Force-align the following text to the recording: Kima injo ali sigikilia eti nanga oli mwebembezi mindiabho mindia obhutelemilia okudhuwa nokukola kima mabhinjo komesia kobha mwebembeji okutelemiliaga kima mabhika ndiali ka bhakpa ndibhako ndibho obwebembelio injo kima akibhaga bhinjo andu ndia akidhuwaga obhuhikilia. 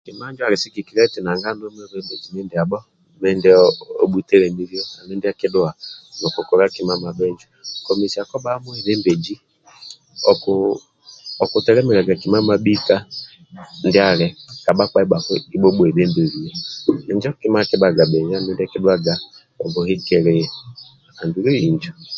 Kima 0.05 0.25
injo 0.29 0.41
ali 0.47 0.57
sigikilia 0.61 1.05
eti 1.07 1.19
nanga 1.21 1.47
oli 1.53 1.65
mwebembezi 1.73 2.27
mindiabho 2.33 2.79
mindia 3.21 3.55
obhutelemilia 4.03 4.83
okudhuwa 5.31 5.71
nokukola 6.19 6.65
kima 6.75 6.93
mabhinjo 7.03 7.47
komesia 7.85 8.29
kobha 8.29 8.51
mwebembeji 8.63 9.35
okutelemiliaga 11.43 12.15
kima 12.21 12.39
mabhika 12.49 12.95
ndiali 13.87 14.27
ka 14.63 14.71
bhakpa 14.77 14.97
ndibhako 14.99 15.31
ndibho 15.47 15.67
obwebembelio 15.69 16.53
injo 17.11 17.29
kima 17.39 17.57
akibhaga 17.61 18.03
bhinjo 18.11 18.33
andu 18.37 18.51
ndia 18.51 18.65
akidhuwaga 18.67 19.13
obhuhikilia. 19.63 20.49